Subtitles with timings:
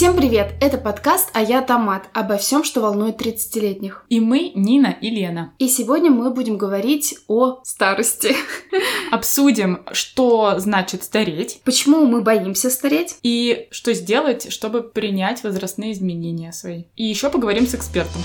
[0.00, 0.54] Всем привет!
[0.62, 4.06] Это подкаст «А я Томат» обо всем, что волнует 30-летних.
[4.08, 5.52] И мы Нина и Лена.
[5.58, 8.34] И сегодня мы будем говорить о старости.
[9.12, 11.60] Обсудим, что значит стареть.
[11.66, 13.18] Почему мы боимся стареть.
[13.22, 16.84] И что сделать, чтобы принять возрастные изменения свои.
[16.96, 18.22] И еще поговорим с экспертом.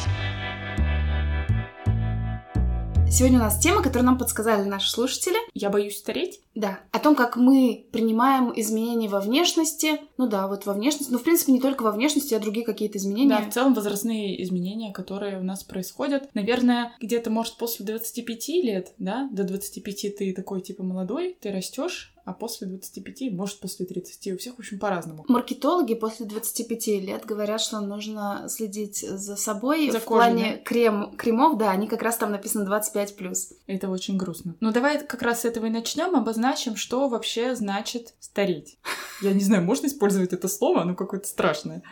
[3.16, 5.38] Сегодня у нас тема, которую нам подсказали наши слушатели.
[5.54, 6.42] Я боюсь стареть?
[6.54, 6.82] Да.
[6.92, 10.02] О том, как мы принимаем изменения во внешности.
[10.18, 11.14] Ну да, вот во внешности.
[11.14, 13.30] Ну, в принципе, не только во внешности, а другие какие-то изменения.
[13.30, 16.30] Да, в целом возрастные изменения, которые у нас происходят.
[16.34, 22.15] Наверное, где-то, может, после 25 лет, да, до 25 ты такой, типа, молодой, ты растешь,
[22.26, 25.26] а после 25, может, после 30, у всех, в общем, по-разному.
[25.28, 30.64] Маркетологи после 25 лет говорят, что нужно следить за собой за в кожей, плане да?
[30.64, 33.36] крем, кремов, да, они как раз там написано 25+.
[33.68, 34.56] Это очень грустно.
[34.60, 38.80] Ну, давай как раз с этого и начнем, обозначим, что вообще значит стареть.
[39.22, 41.84] Я не знаю, можно использовать это слово, оно какое-то страшное.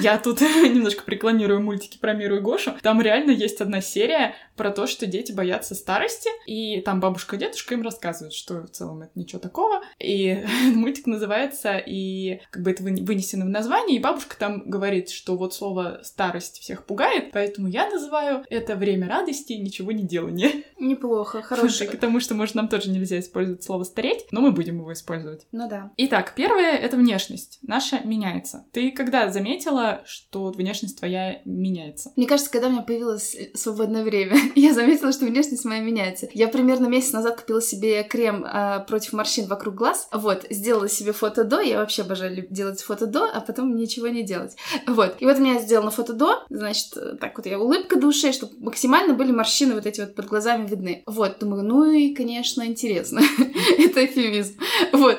[0.00, 2.74] Я тут немножко рекламирую мультики про Миру и Гошу.
[2.82, 7.38] Там реально есть одна серия про то, что дети боятся старости, и там бабушка и
[7.38, 9.61] дедушка им рассказывают, что в целом это ничего такого.
[9.98, 15.36] И мультик называется, и как бы это вынесено в название, и бабушка там говорит, что
[15.36, 20.50] вот слово «старость» всех пугает, поэтому я называю это «время радости и ничего не делания».
[20.78, 21.84] Неплохо, хорошо.
[21.90, 25.46] Потому что, может, нам тоже нельзя использовать слово «стареть», но мы будем его использовать.
[25.52, 25.90] Ну да.
[25.96, 27.58] Итак, первое— это внешность.
[27.62, 28.64] Наша меняется.
[28.72, 32.12] Ты когда заметила, что внешность твоя меняется?
[32.16, 36.28] Мне кажется, когда у меня появилось свободное время, я заметила, что внешность моя меняется.
[36.32, 40.08] Я примерно месяц назад купила себе крем э, против морщин вокруг глаз.
[40.12, 41.60] Вот, сделала себе фото до.
[41.60, 44.56] Я вообще обожаю делать фото до, а потом ничего не делать.
[44.86, 45.16] Вот.
[45.20, 46.44] И вот у меня сделано фото до.
[46.50, 50.66] Значит, так вот я улыбка души, чтобы максимально были морщины вот эти вот под глазами
[50.66, 51.02] видны.
[51.06, 53.20] Вот, думаю, ну и, конечно, интересно.
[53.78, 54.58] Это эфемизм.
[54.92, 55.18] Вот.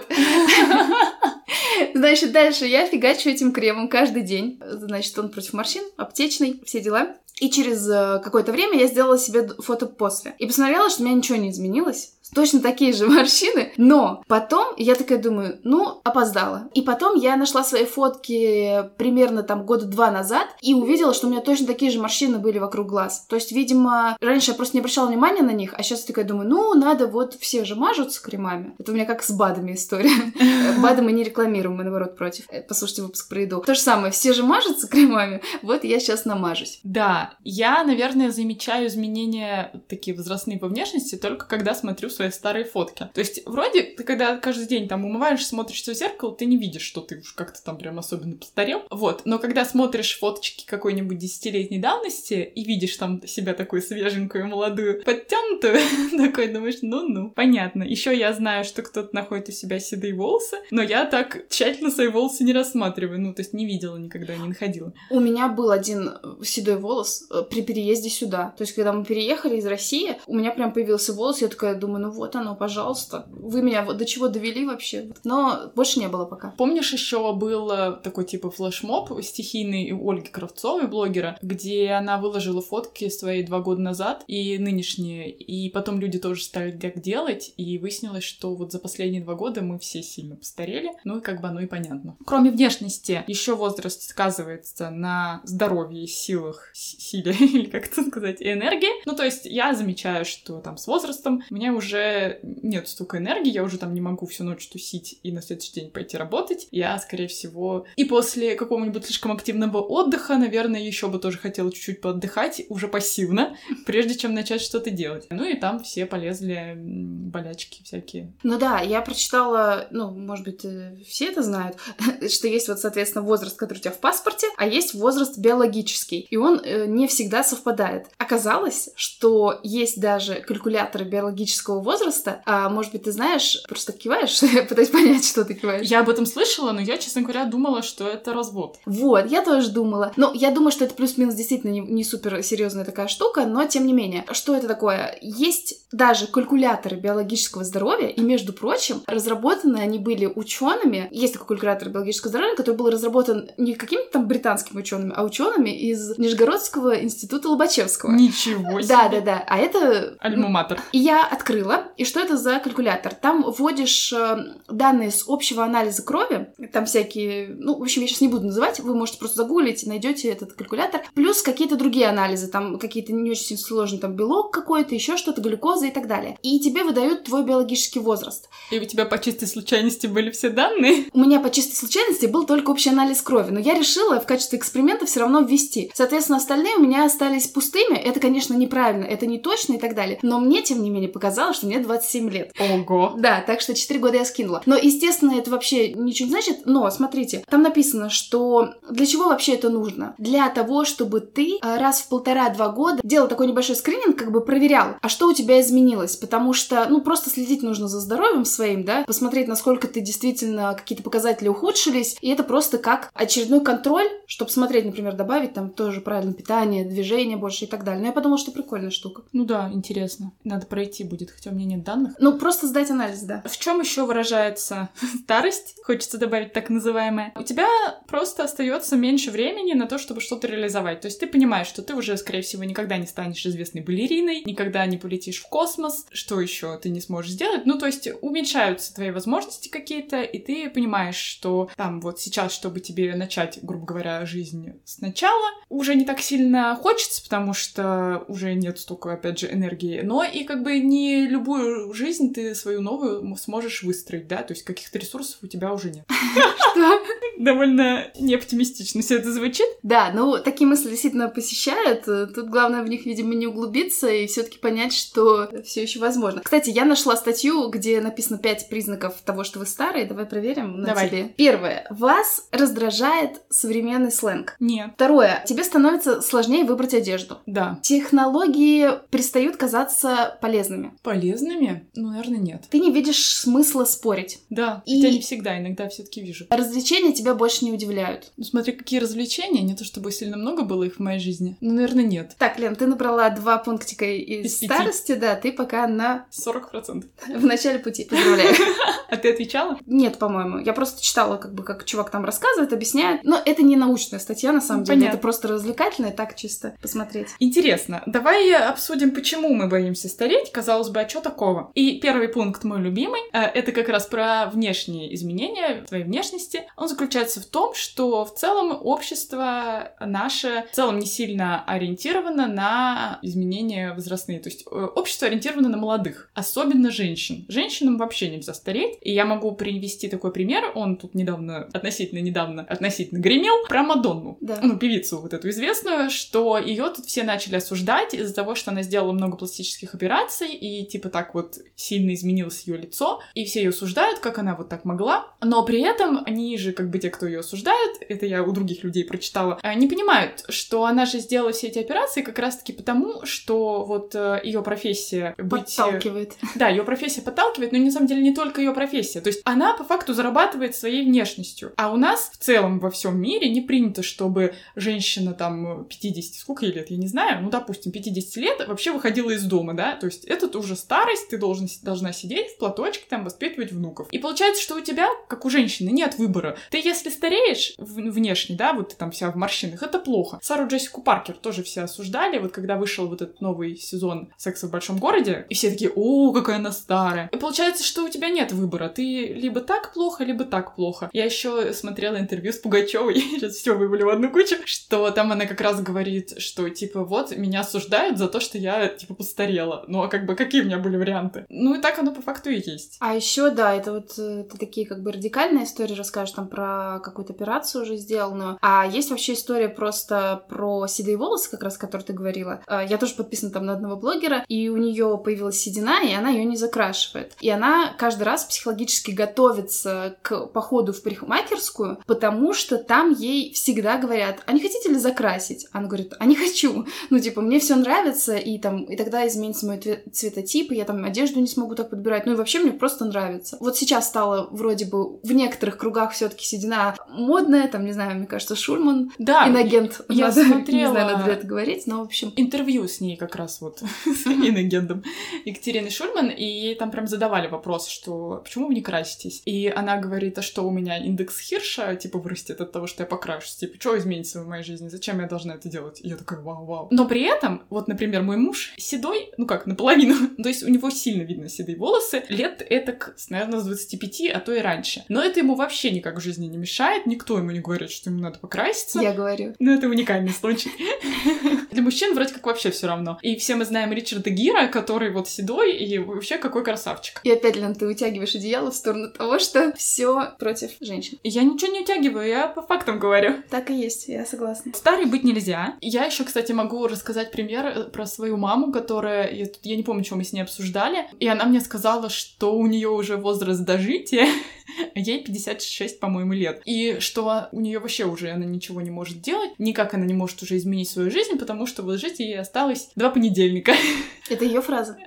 [1.94, 4.60] Значит, дальше я фигачу этим кремом каждый день.
[4.66, 7.16] Значит, он против морщин, аптечный, все дела.
[7.40, 10.36] И через э, какое-то время я сделала себе фото после.
[10.40, 14.96] И посмотрела, что у меня ничего не изменилось точно такие же морщины, но потом я
[14.96, 16.70] такая думаю, ну, опоздала.
[16.74, 21.30] И потом я нашла свои фотки примерно там года два назад и увидела, что у
[21.30, 23.26] меня точно такие же морщины были вокруг глаз.
[23.30, 26.26] То есть, видимо, раньше я просто не обращала внимания на них, а сейчас я такая
[26.26, 28.76] думаю, ну, надо вот, все же мажутся кремами.
[28.80, 30.12] Это у меня как с БАДами история.
[30.82, 32.46] БАДы мы не рекламируем, мы наоборот против.
[32.50, 33.62] Э, послушайте выпуск про еду.
[33.66, 36.80] То же самое, все же мажутся кремами, вот я сейчас намажусь.
[36.84, 43.10] Да, я, наверное, замечаю изменения такие возрастные по внешности только когда смотрю свои старые фотки.
[43.14, 46.84] То есть, вроде, ты когда каждый день там умываешь, смотришься в зеркало, ты не видишь,
[46.84, 48.84] что ты уж как-то там прям особенно постарел.
[48.90, 49.22] Вот.
[49.26, 55.80] Но когда смотришь фоточки какой-нибудь десятилетней давности и видишь там себя такую свеженькую, молодую, подтянутую,
[56.18, 57.84] такой думаешь, ну-ну, понятно.
[57.84, 62.08] Еще я знаю, что кто-то находит у себя седые волосы, но я так тщательно свои
[62.08, 63.20] волосы не рассматриваю.
[63.20, 64.94] Ну, то есть не видела никогда, не находила.
[65.10, 66.12] У меня был один
[66.44, 68.54] седой волос э, при переезде сюда.
[68.58, 72.04] То есть, когда мы переехали из России, у меня прям появился волос, я такая думаю,
[72.04, 73.28] ну вот оно, пожалуйста.
[73.32, 75.12] Вы меня до чего довели вообще?
[75.24, 76.54] Но больше не было пока.
[76.58, 82.62] Помнишь, еще был э, такой типа флешмоб стихийный у Ольги Кравцовой, блогера, где она выложила
[82.62, 87.78] фотки свои два года назад и нынешние, и потом люди тоже стали так делать, и
[87.78, 91.48] выяснилось, что вот за последние два года мы все сильно постарели, ну и как бы
[91.48, 92.18] оно и понятно.
[92.26, 96.70] Кроме внешности, еще возраст сказывается на здоровье, силах,
[97.04, 98.90] силе, или как это сказать, энергии.
[99.06, 103.64] Ну, то есть я замечаю, что там с возрастом мне уже нет столько энергии, я
[103.64, 106.68] уже там не могу всю ночь тусить и на следующий день пойти работать.
[106.72, 112.02] Я, скорее всего, и после какого-нибудь слишком активного отдыха, наверное, еще бы тоже хотела чуть-чуть
[112.02, 115.28] поотдыхать, уже пассивно, прежде чем начать что-то делать.
[115.30, 118.34] Ну и там все полезли болячки всякие.
[118.44, 121.78] Ну да, я прочитала, ну, может быть, э, все это знают,
[122.30, 126.38] что есть вот, соответственно, возраст, который у тебя в паспорте, а есть возраст биологический, и
[126.38, 128.08] он э, не всегда совпадает.
[128.18, 134.64] Оказалось, что есть даже калькуляторы биологического возраста, а может быть, ты знаешь, просто киваешь, я
[134.64, 135.88] пытаюсь понять, что ты киваешь.
[135.88, 138.78] Я об этом слышала, но я, честно говоря, думала, что это развод.
[138.86, 140.12] Вот, я тоже думала.
[140.16, 143.86] Но я думаю, что это плюс-минус действительно не, не супер серьезная такая штука, но тем
[143.86, 144.26] не менее.
[144.32, 145.18] Что это такое?
[145.22, 151.08] Есть даже калькуляторы биологического здоровья, и, между прочим, разработаны они были учеными.
[151.12, 155.70] Есть такой калькулятор биологического здоровья, который был разработан не какими-то там британскими учеными, а учеными
[155.70, 158.12] из Нижегородского Медицинского института Лобачевского.
[158.12, 158.88] Ничего себе.
[158.88, 159.46] Да, да, да.
[159.48, 160.18] А это...
[160.20, 160.82] Альма-матер.
[160.92, 161.86] И я открыла.
[161.98, 163.14] И что это за калькулятор?
[163.14, 164.38] Там вводишь э,
[164.68, 166.54] данные с общего анализа крови.
[166.72, 167.56] Там всякие...
[167.58, 168.80] Ну, в общем, я сейчас не буду называть.
[168.80, 171.02] Вы можете просто загуглить, найдете этот калькулятор.
[171.14, 172.48] Плюс какие-то другие анализы.
[172.48, 174.00] Там какие-то не очень сложные.
[174.00, 176.38] Там белок какой-то, еще что-то, глюкоза и так далее.
[176.42, 178.50] И тебе выдают твой биологический возраст.
[178.72, 181.06] И у тебя по чистой случайности были все данные?
[181.14, 183.52] У меня по чистой случайности был только общий анализ крови.
[183.52, 185.92] Но я решила в качестве эксперимента все равно ввести.
[185.94, 187.98] Соответственно, остальные у меня остались пустыми.
[187.98, 190.20] Это, конечно, неправильно, это не точно и так далее.
[190.22, 192.54] Но мне, тем не менее, показалось, что мне 27 лет.
[192.60, 193.14] Ого.
[193.18, 194.62] Да, так что 4 года я скинула.
[194.66, 196.66] Но, естественно, это вообще ничего не значит.
[196.66, 200.16] Но, смотрите, там написано, что для чего вообще это нужно?
[200.18, 204.42] Для того, чтобы ты а, раз в полтора-два года делал такой небольшой скрининг, как бы
[204.42, 206.16] проверял, а что у тебя изменилось.
[206.16, 211.04] Потому что, ну, просто следить нужно за здоровьем своим, да, посмотреть, насколько ты действительно какие-то
[211.04, 212.18] показатели ухудшились.
[212.22, 217.38] И это просто как очередной контроль, чтобы смотреть, например, добавить там тоже правильное питание, движение
[217.38, 218.02] больше и так далее.
[218.02, 219.24] Но я подумала, что прикольная штука.
[219.34, 220.32] Ну да, интересно.
[220.44, 222.16] Надо пройти будет, хотя у меня нет данных.
[222.20, 223.44] Ну, просто сдать анализ, да.
[223.46, 224.90] В чем еще выражается
[225.24, 225.76] старость?
[225.84, 227.34] Хочется добавить так называемое.
[227.36, 227.68] У тебя
[228.08, 231.02] просто остается меньше времени на то, чтобы что-то реализовать.
[231.02, 234.86] То есть ты понимаешь, что ты уже, скорее всего, никогда не станешь известной балериной, никогда
[234.86, 236.06] не полетишь в космос.
[236.12, 237.66] Что еще ты не сможешь сделать?
[237.66, 242.80] Ну, то есть уменьшаются твои возможности какие-то, и ты понимаешь, что там вот сейчас, чтобы
[242.80, 246.50] тебе начать, грубо говоря, жизнь сначала, уже не так сильно
[246.82, 250.02] хочется, потому что уже нет столько, опять же, энергии.
[250.02, 254.64] Но и как бы не любую жизнь ты свою новую сможешь выстроить, да, то есть
[254.64, 256.06] каких-то ресурсов у тебя уже нет.
[256.72, 257.02] Что?
[257.38, 259.68] Довольно неоптимистично все это звучит.
[259.82, 262.06] Да, ну такие мысли действительно посещают.
[262.06, 266.42] Тут главное в них, видимо, не углубиться и все-таки понять, что все еще возможно.
[266.42, 270.06] Кстати, я нашла статью, где написано пять признаков того, что вы старые.
[270.06, 271.10] Давай проверим на Давай.
[271.10, 271.24] тебе.
[271.38, 271.88] Первое.
[271.90, 274.56] Вас раздражает современный сленг.
[274.60, 274.92] Нет.
[274.96, 275.44] Второе.
[275.48, 277.40] Тебе становится сложнее выбрать одежду.
[277.46, 277.80] Да.
[277.82, 280.94] Технологии перестают казаться полезными.
[281.04, 281.88] Полезными?
[281.96, 282.64] Ну, наверное, нет.
[282.70, 284.40] Ты не видишь смысла спорить.
[284.50, 286.46] Да, И- хотя не всегда, иногда все-таки вижу.
[286.50, 288.32] Развлечения тебя больше не удивляют.
[288.38, 291.58] Ну, смотри, какие развлечения, не то чтобы сильно много было их в моей жизни.
[291.62, 292.36] Ну, наверное, нет.
[292.38, 294.66] Так, Лен, ты набрала два пунктика из, Из пяти.
[294.74, 297.06] старости, да, ты пока на 40%.
[297.38, 298.06] в начале пути.
[298.06, 298.54] Поздравляю.
[299.24, 299.78] Ты отвечала?
[299.86, 300.58] Нет, по-моему.
[300.60, 303.24] Я просто читала, как бы, как чувак там рассказывает, объясняет.
[303.24, 304.98] Но это не научная статья, на самом Ну, деле.
[304.98, 305.14] понятно.
[305.16, 307.30] Это просто развлекательное, так чисто посмотреть.
[307.40, 308.04] Интересно.
[308.06, 310.52] Давай обсудим, почему мы боимся стареть.
[310.52, 311.72] Казалось бы, а что такого?
[311.74, 316.64] И первый пункт, мой любимый, э, это как раз про внешние изменения твоей внешности.
[316.76, 323.20] Он заключается в том, что в целом общество наше в целом не сильно ориентировано на
[323.22, 324.40] изменения возрастные.
[324.42, 327.46] То есть э, общество ориентировано на молодых, особенно женщин.
[327.48, 328.98] Женщинам вообще нельзя стареть.
[329.02, 330.72] И я могу привести такой пример.
[330.76, 334.38] Он тут недавно, относительно недавно, относительно гремел, про Мадонну.
[334.42, 334.60] Да.
[334.62, 338.82] Ну, певицу вот эту известную, что ее тут все начали осуждать из-за того, что она
[338.84, 343.70] сделала много пластических операций и типа так вот сильно изменилось ее лицо, и все ее
[343.70, 345.28] осуждают, как она вот так могла.
[345.42, 348.84] Но при этом они же, как бы те, кто ее осуждают, это я у других
[348.84, 353.26] людей прочитала, э, не понимают, что она же сделала все эти операции как раз-таки потому,
[353.26, 355.78] что вот ее профессия быть...
[355.78, 356.34] э, Подталкивает.
[356.56, 359.03] Да, ее профессия подталкивает, но на самом деле не только ее профессия.
[359.12, 361.74] То есть она по факту зарабатывает своей внешностью.
[361.78, 366.66] А у нас в целом во всем мире не принято, чтобы женщина там 50, сколько
[366.66, 370.06] ей лет, я не знаю, ну, допустим, 50 лет вообще выходила из дома, да, то
[370.06, 374.08] есть это уже старость, ты должен, должна сидеть в платочке, там, воспитывать внуков.
[374.12, 376.58] И получается, что у тебя, как у женщины, нет выбора.
[376.70, 380.40] Ты, если стареешь внешне, да, вот ты там вся в морщинах, это плохо.
[380.42, 384.72] Сару Джессику Паркер тоже все осуждали, вот когда вышел вот этот новый сезон «Секса в
[384.72, 387.30] большом городе», и все такие, о, какая она старая.
[387.32, 388.90] И получается, что у тебя нет выбора.
[388.96, 391.10] Ты либо так плохо, либо так плохо.
[391.14, 395.46] Я еще смотрела интервью с Пугачевой, сейчас все вывалю в одну кучу, что там она
[395.46, 399.86] как раз говорит, что типа вот меня осуждают за то, что я типа постарела.
[399.88, 401.46] Ну а как бы какие у меня были варианты?
[401.50, 402.98] Ну и так оно по факту и есть.
[403.00, 407.00] А еще, да, это вот э, ты такие как бы радикальные истории расскажешь, там про
[407.04, 408.58] какую-то операцию уже сделанную.
[408.62, 412.62] А есть вообще история просто про седые волосы, как раз, о которой ты говорила.
[412.68, 416.30] А, Я тоже подписана там на одного блогера, и у нее появилась седина, и она
[416.30, 417.34] ее не закрашивает.
[417.42, 423.98] И она каждый раз психологически готовится к походу в парикмахерскую, потому что там ей всегда
[423.98, 425.68] говорят, а не хотите ли закрасить?
[425.72, 426.86] Она говорит, а не хочу.
[427.10, 429.80] Ну, типа, мне все нравится, и там, и тогда изменится мой
[430.12, 432.26] цветотип, и я там одежду не смогу так подбирать.
[432.26, 433.58] Ну и вообще мне просто нравится.
[433.60, 438.28] Вот сейчас стало вроде бы в некоторых кругах все-таки седина модная, там, не знаю, мне
[438.28, 442.04] кажется, Шульман, Да, инагент, я надо, не смотрела- знаю, надо ли это говорить, но, в
[442.04, 445.04] общем, интервью с ней как раз вот, с иногендом
[445.46, 449.42] Екатериной Шульман, и ей там прям задавали вопрос, что почему вы не краситесь?
[449.46, 453.08] И она говорит, а что у меня индекс Хирша, типа, вырастет от того, что я
[453.08, 453.56] покрашусь?
[453.56, 454.88] Типа, что изменится в моей жизни?
[454.88, 456.00] Зачем я должна это делать.
[456.02, 456.88] И я такая, вау-вау.
[456.92, 460.90] Но при этом, вот, например, мой муж седой, ну как, наполовину, то есть у него
[460.90, 462.98] сильно видно седые волосы, лет это,
[463.30, 465.04] наверное, с 25, а то и раньше.
[465.10, 468.22] Но это ему вообще никак в жизни не мешает, никто ему не говорит, что ему
[468.22, 469.00] надо покраситься.
[469.00, 469.54] Я говорю.
[469.60, 470.72] Ну, это уникальный случай.
[471.72, 473.18] Для мужчин вроде как вообще все равно.
[473.22, 477.22] И все мы знаем Ричарда Гира, который вот седой и вообще какой красавчик.
[477.24, 481.18] И опять, Лен, ты вытягиваешь одеяло в сторону того, что все против женщин.
[481.24, 483.42] Я ничего не утягиваю, я по фактам говорю.
[483.50, 484.74] Так и есть, я согласна.
[484.76, 485.76] Старой быть нельзя.
[485.82, 489.32] Я еще, кстати, могу рассказать пример э, про свою маму, которая...
[489.32, 491.08] Я, я не помню, что мы с ней обсуждали.
[491.20, 494.28] И она мне сказала, что у нее уже возраст дожития.
[494.96, 496.62] Ей 56, по-моему, лет.
[496.66, 500.42] И что у нее вообще уже она ничего не может делать, никак она не может
[500.42, 503.74] уже изменить свою жизнь, потому что вот жить ей осталось два понедельника.
[504.30, 504.98] Это ее фраза.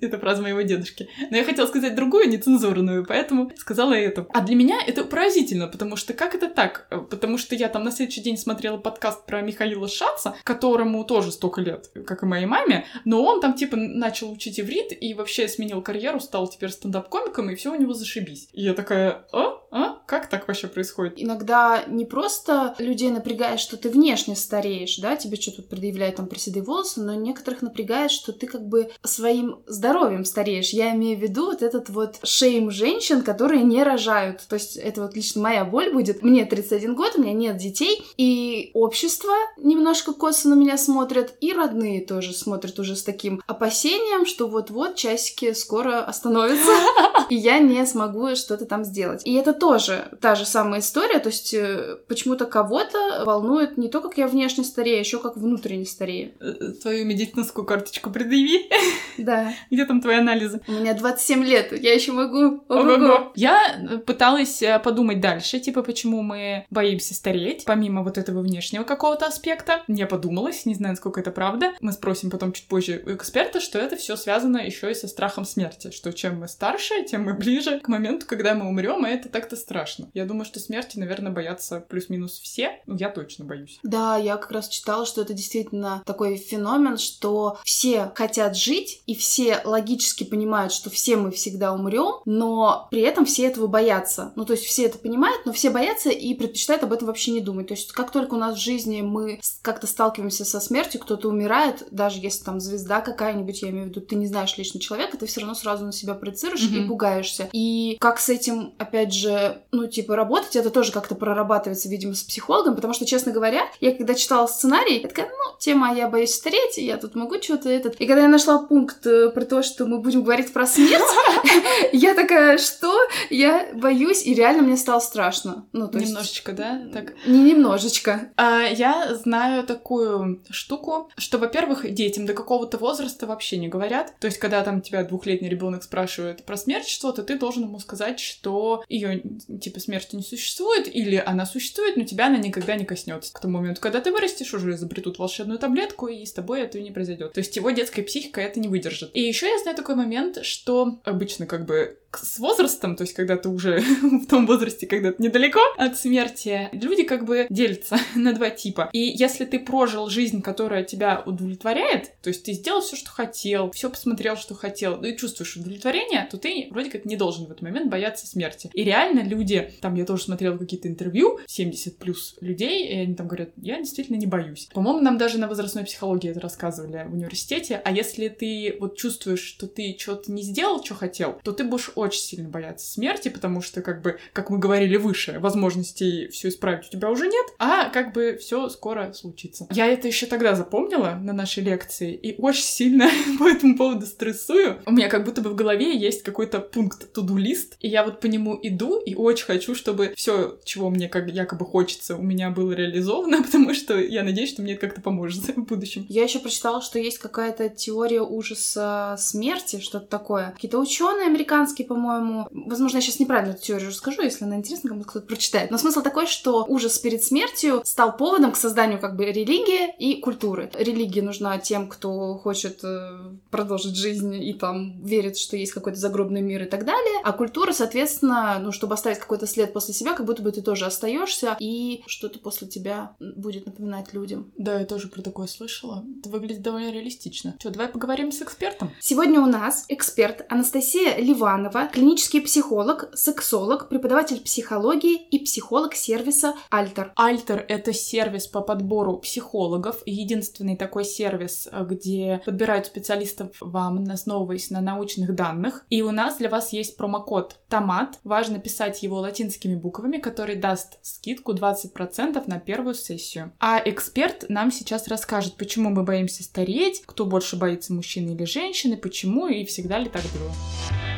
[0.00, 1.08] Это фраза моего дедушки.
[1.30, 4.26] Но я хотела сказать другую, нецензурную, поэтому сказала эту.
[4.34, 6.88] А для меня это поразительно, потому что как это так?
[7.08, 11.60] Потому что я там на следующий день смотрела подкаст про Михаила Шаца, которому тоже столько
[11.60, 15.80] лет, как и моей маме, но он там типа начал учить иврит и вообще сменил
[15.80, 18.48] карьеру, стал теперь стендап-комиком, и все у него зашибись.
[18.52, 19.64] И я такая, а?
[19.74, 19.98] А?
[20.06, 21.14] Как так вообще происходит?
[21.16, 26.38] Иногда не просто людей напрягает, что ты внешне стареешь, да, тебе что-то предъявляют там про
[26.38, 30.70] седые волосы, но некоторых напрягает, что ты как бы своим здоровьем стареешь.
[30.70, 34.46] Я имею в виду вот этот вот шейм женщин, которые не рожают.
[34.48, 36.22] То есть это вот лично моя боль будет.
[36.22, 41.52] Мне 31 год, у меня нет детей, и общество немножко косо на меня смотрят, и
[41.52, 46.70] родные тоже смотрят уже с таким опасением, что вот-вот часики скоро остановятся,
[47.28, 49.22] и я не смогу что-то там сделать.
[49.24, 54.00] И это тоже та же самая история, то есть э, почему-то кого-то волнует не то,
[54.00, 56.32] как я внешне старею, а еще как внутренне старею.
[56.40, 58.70] Э, твою медицинскую карточку предъяви.
[59.16, 59.54] Да.
[59.70, 60.60] Где там твои анализы?
[60.66, 62.64] У меня 27 лет, я еще могу.
[62.68, 63.32] Ого-го.
[63.36, 69.26] Я пыталась э, подумать дальше, типа, почему мы боимся стареть, помимо вот этого внешнего какого-то
[69.26, 69.82] аспекта.
[69.86, 71.72] Не подумалась, не знаю, насколько это правда.
[71.80, 75.44] Мы спросим потом чуть позже у эксперта, что это все связано еще и со страхом
[75.44, 79.28] смерти, что чем мы старше, тем мы ближе к моменту, когда мы умрем, и это
[79.28, 80.10] так-то страшно.
[80.14, 82.80] Я думаю, что смерти, наверное, боятся плюс-минус все.
[82.86, 83.78] Ну, я точно боюсь.
[83.82, 89.14] Да, я как раз читала, что это действительно такой феномен, что все хотят жить, и
[89.14, 94.32] все логически понимают, что все мы всегда умрем, но при этом все этого боятся.
[94.36, 97.40] Ну, то есть все это понимают, но все боятся и предпочитают об этом вообще не
[97.40, 97.68] думать.
[97.68, 101.86] То есть как только у нас в жизни мы как-то сталкиваемся со смертью, кто-то умирает,
[101.90, 105.26] даже если там звезда какая-нибудь, я имею в виду, ты не знаешь лично человека, ты
[105.26, 106.84] все равно сразу на себя проецируешь mm-hmm.
[106.84, 107.48] и пугаешься.
[107.52, 112.22] И как с этим, опять же, ну, типа, работать, это тоже как-то прорабатывается, видимо, с
[112.22, 116.34] психологом, потому что, честно говоря, я когда читала сценарий, я такая, ну, тема «Я боюсь
[116.34, 117.96] стареть», я тут могу что-то этот...
[117.96, 121.02] И когда я нашла пункт э, про то, что мы будем говорить про смерть,
[121.92, 122.94] я такая, что?
[123.30, 125.66] Я боюсь, и реально мне стало страшно.
[125.72, 126.82] Ну, то Немножечко, да?
[126.92, 127.14] Так.
[127.26, 128.32] Не немножечко.
[128.36, 134.14] А, я знаю такую штуку, что, во-первых, детям до какого-то возраста вообще не говорят.
[134.20, 138.20] То есть, когда там тебя двухлетний ребенок спрашивает про смерть что-то, ты должен ему сказать,
[138.20, 139.22] что ее
[139.60, 143.32] типа смерти не существует, или она существует, но тебя она никогда не коснется.
[143.32, 146.90] К тому моменту, когда ты вырастешь, уже изобретут волшебную таблетку, и с тобой это не
[146.90, 147.32] произойдет.
[147.32, 149.10] То есть его детская психика это не выдержит.
[149.14, 153.36] И еще я знаю такой момент, что обычно как бы с возрастом, то есть когда
[153.36, 158.32] ты уже в том возрасте, когда ты недалеко от смерти, люди как бы делятся на
[158.32, 158.90] два типа.
[158.92, 163.70] И если ты прожил жизнь, которая тебя удовлетворяет, то есть ты сделал все, что хотел,
[163.72, 167.62] все посмотрел, что хотел, и чувствуешь удовлетворение, то ты вроде как не должен в этот
[167.62, 168.70] момент бояться смерти.
[168.72, 173.28] И реально люди, там я тоже смотрела какие-то интервью, 70 плюс людей, и они там
[173.28, 174.68] говорят, я действительно не боюсь.
[174.72, 177.80] По-моему, нам даже на возрастной психологии это рассказывали в университете.
[177.84, 181.90] А если ты вот чувствуешь, что ты что-то не сделал, что хотел, то ты будешь
[182.04, 186.86] очень сильно бояться смерти, потому что, как бы, как мы говорили выше, возможностей все исправить
[186.86, 189.66] у тебя уже нет, а как бы все скоро случится.
[189.70, 193.08] Я это еще тогда запомнила на нашей лекции и очень сильно
[193.38, 194.80] по этому поводу стрессую.
[194.86, 198.26] У меня как будто бы в голове есть какой-то пункт туду-лист, и я вот по
[198.26, 202.72] нему иду и очень хочу, чтобы все, чего мне как якобы хочется, у меня было
[202.72, 206.06] реализовано, потому что я надеюсь, что мне это как-то поможет в будущем.
[206.08, 210.52] Я еще прочитала, что есть какая-то теория ужаса смерти, что-то такое.
[210.52, 212.48] Какие-то ученые американские, по-моему.
[212.50, 215.70] Возможно, я сейчас неправильно эту теорию расскажу, если она интересна, кому-то кто-то прочитает.
[215.70, 220.20] Но смысл такой, что ужас перед смертью стал поводом к созданию как бы религии и
[220.20, 220.70] культуры.
[220.74, 226.42] Религия нужна тем, кто хочет э, продолжить жизнь и там верит, что есть какой-то загробный
[226.42, 227.20] мир и так далее.
[227.22, 230.86] А культура, соответственно, ну, чтобы оставить какой-то след после себя, как будто бы ты тоже
[230.86, 234.50] остаешься, и что-то после тебя будет напоминать людям.
[234.58, 236.04] Да, я тоже про такое слышала.
[236.18, 237.54] Это выглядит довольно реалистично.
[237.60, 238.90] Что, давай поговорим с экспертом?
[239.00, 247.12] Сегодня у нас эксперт Анастасия Ливанова, Клинический психолог, сексолог, преподаватель психологии и психолог сервиса Альтер.
[247.16, 254.80] Альтер— это сервис по подбору психологов, единственный такой сервис, где подбирают специалистов вам, основываясь на
[254.80, 255.84] научных данных.
[255.90, 258.20] И у нас для вас есть промокод ТОМАТ.
[258.24, 263.52] Важно писать его латинскими буквами, который даст скидку 20% на первую сессию.
[263.58, 268.96] А эксперт нам сейчас расскажет, почему мы боимся стареть, кто больше боится мужчины или женщины,
[268.96, 271.13] почему и всегда ли так было.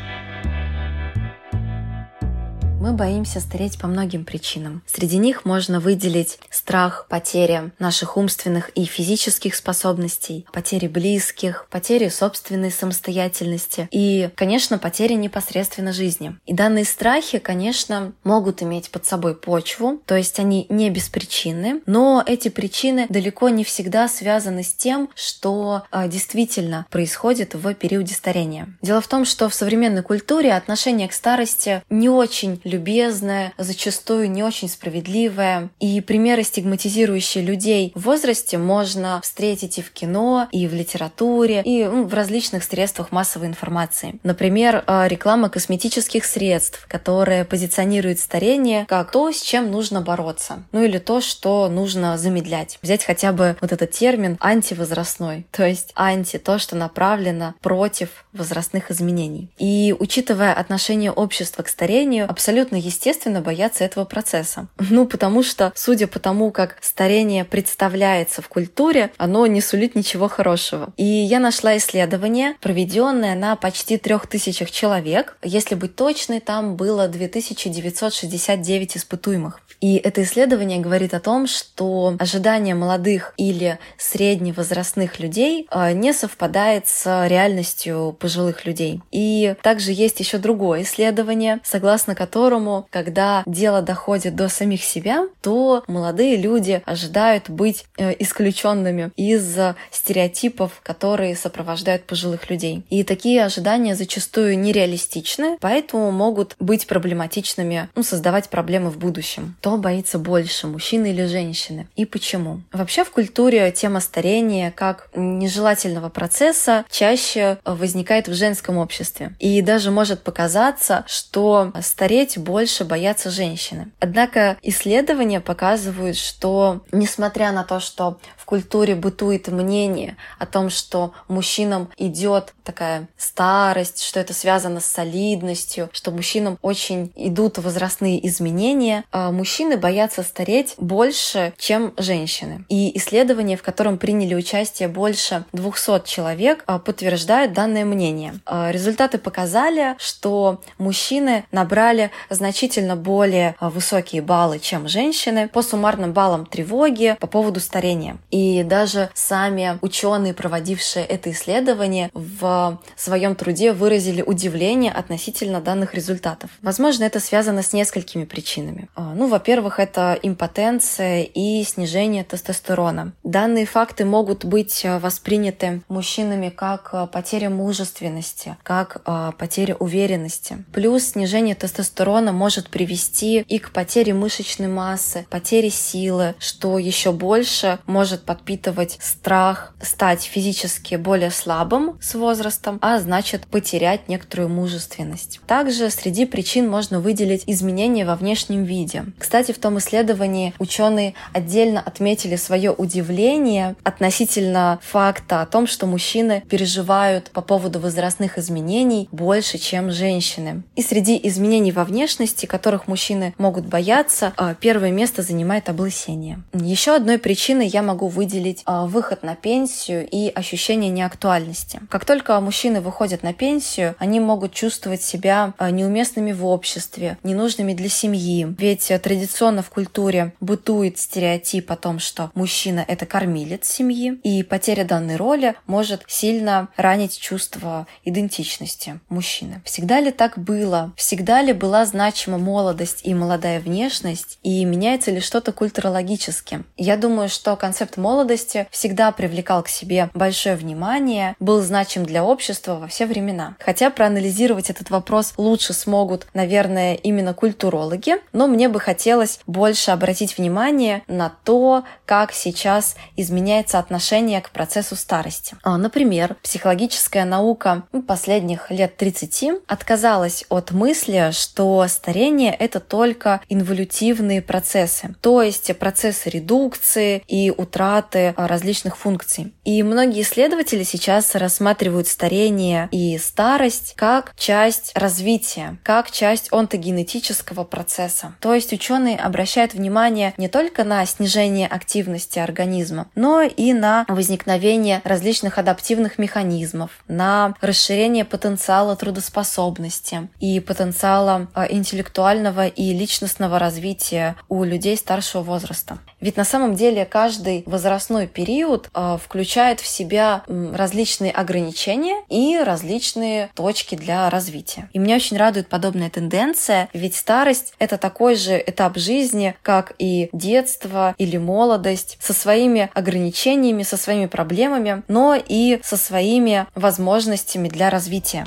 [2.79, 4.83] Мы боимся стареть по многим причинам.
[4.87, 12.71] Среди них можно выделить страх потери наших умственных и физических способностей, потери близких, потери собственной
[12.71, 16.37] самостоятельности и, конечно, потери непосредственно жизни.
[16.45, 21.81] И данные страхи, конечно, могут иметь под собой почву, то есть они не без причины,
[21.87, 28.15] но эти причины далеко не всегда связаны с тем, что э, действительно происходит в периоде
[28.15, 28.69] старения.
[28.83, 34.43] Дело в том, что в современной культуре отношение к старости не очень любезная, зачастую не
[34.43, 35.71] очень справедливая.
[35.81, 41.85] И примеры, стигматизирующие людей в возрасте, можно встретить и в кино, и в литературе, и
[41.85, 44.19] ну, в различных средствах массовой информации.
[44.25, 50.65] Например, э, реклама косметических средств, которая позиционирует старение как то, с чем нужно бороться.
[50.73, 52.79] Ну или то, что нужно замедлять.
[52.83, 58.91] Взять хотя бы вот этот термин антивозрастной, то есть анти, то, что направлено против возрастных
[58.91, 59.51] изменений.
[59.59, 64.69] И учитывая отношение общества к старению, абсолютно абсолютно естественно бояться этого процесса.
[64.79, 70.29] Ну, потому что, судя по тому, как старение представляется в культуре, оно не сулит ничего
[70.29, 70.93] хорошего.
[70.97, 75.37] И я нашла исследование, проведенное на почти трех тысячах человек.
[75.43, 79.61] Если быть точной, там было 2969 испытуемых.
[79.81, 86.87] И это исследование говорит о том, что ожидания молодых или средневозрастных людей а, не совпадает
[86.87, 89.03] с реальностью пожилых людей.
[89.13, 92.46] И также есть еще другое исследование, согласно которому,
[92.91, 99.57] когда дело доходит до самих себя, то молодые люди ожидают быть э, исключенными из
[99.91, 102.85] стереотипов, которые сопровождают пожилых людей.
[102.91, 109.77] И такие ожидания зачастую нереалистичны, поэтому могут быть проблематичными, ну, создавать проблемы в будущем кто
[109.79, 112.61] боится больше, мужчины или женщины, и почему.
[112.73, 119.35] Вообще в культуре тема старения как нежелательного процесса чаще возникает в женском обществе.
[119.41, 123.93] И даже может показаться, что стареть больше боятся женщины.
[124.01, 131.13] Однако исследования показывают, что несмотря на то, что в культуре бытует мнение о том, что
[131.29, 139.05] мужчинам идет такая старость, что это связано с солидностью, что мужчинам очень идут возрастные изменения,
[139.13, 142.65] а мужчины боятся стареть больше, чем женщины.
[142.69, 148.35] И исследование, в котором приняли участие больше 200 человек, а, подтверждают данное мнение.
[148.45, 156.47] А, результаты показали, что мужчины набрали значительно более высокие баллы, чем женщины по суммарным баллам
[156.47, 158.17] тревоги по поводу старения.
[158.31, 162.56] И даже сами ученые, проводившие это исследование, в
[162.97, 166.51] своем труде выразили удивление относительно данных результатов.
[166.63, 168.89] Возможно, это связано с несколькими причинами.
[168.97, 173.13] Ну, во-первых, это импотенция и снижение тестостерона.
[173.23, 179.03] Данные факты могут быть э, восприняты мужчинами как э, потеря мужественности, как
[179.39, 180.65] потеря уверенности.
[180.73, 187.79] Плюс снижение тестостерона может привести и к потере мышечной массы, потере силы, что еще больше
[187.87, 192.46] может подпитывать страх стать физически более слабым с возрастом,
[192.83, 195.41] а значит потерять некоторую мужественность.
[195.47, 199.05] Также среди причин можно выделить изменения во внешнем виде.
[199.19, 205.87] Кстати, кстати, в том исследовании ученые отдельно отметили свое удивление относительно факта о том, что
[205.87, 210.63] мужчины переживают по поводу возрастных изменений больше, чем женщины.
[210.75, 216.43] И среди изменений во внешности, которых мужчины могут бояться, а, первое место занимает облысение.
[216.55, 221.81] Еще одной причиной я могу выделить а, выход на пенсию и ощущение неактуальности.
[221.89, 227.75] Как только мужчины выходят на пенсию, они могут чувствовать себя а, неуместными в обществе, ненужными
[227.75, 228.55] для семьи.
[228.59, 234.43] Ведь традиционно традиционно в культуре бытует стереотип о том, что мужчина— это кормилец семьи, и
[234.43, 239.63] потеря данной роли может сильно ранить чувство идентичности мужчины.
[239.65, 240.93] Всегда ли так было?
[240.97, 244.39] Всегда ли была значима молодость и молодая внешность?
[244.43, 246.65] И меняется ли что-то культурологически?
[246.77, 252.77] Я думаю, что концепт молодости всегда привлекал к себе большое внимание, был значим для общества
[252.77, 253.57] во все времена.
[253.59, 260.37] Хотя проанализировать этот вопрос лучше смогут, наверное, именно культурологи, но мне бы хотелось больше обратить
[260.37, 265.57] внимание на то, как сейчас изменяется отношение к процессу старости.
[265.63, 274.43] А, например, психологическая наука последних лет 30 отказалась от мысли, что старение— это только инволютивные
[274.43, 279.55] процессы, то есть процессы редукции и утраты а, различных функций.
[279.65, 288.35] И многие исследователи сейчас рассматривают старение и старость как часть развития, как часть онтогенетического процесса.
[288.41, 295.03] То есть ученые обращают внимание не только на снижение активности организма, но и на возникновение
[295.05, 304.65] различных адаптивных механизмов, на расширение потенциала трудоспособности и потенциала а, интеллектуального и личностного развития у
[304.65, 305.99] людей старшего возраста.
[306.21, 311.96] Ведь на самом деле каждый возрастной период э, включает в себя различные ограничения
[312.29, 314.89] и различные точки для развития.
[314.93, 320.29] И меня очень радует подобная тенденция, ведь старость— это такой же этап жизни, как и
[320.33, 327.91] детство или молодость, со своими ограничениями, со своими проблемами, но и со своими возможностями для
[327.91, 328.47] развития.